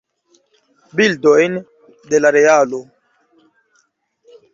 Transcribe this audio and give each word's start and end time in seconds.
Bildojn 1.01 1.59
de 2.13 2.21
la 2.21 2.31
realo. 2.37 2.79